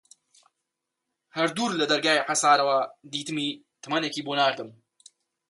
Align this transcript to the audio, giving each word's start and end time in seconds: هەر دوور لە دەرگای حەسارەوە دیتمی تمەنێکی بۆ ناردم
هەر 1.35 1.49
دوور 1.55 1.71
لە 1.79 1.85
دەرگای 1.91 2.25
حەسارەوە 2.27 2.79
دیتمی 3.13 3.49
تمەنێکی 3.83 4.25
بۆ 4.25 4.33
ناردم 4.39 4.69